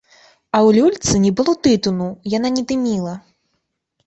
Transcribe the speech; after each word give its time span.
А 0.55 0.61
ў 0.61 0.69
люльцы 0.77 1.13
не 1.25 1.31
было 1.41 1.55
тытуну, 1.67 2.09
яна 2.37 2.49
не 2.57 2.63
дыміла. 2.73 3.13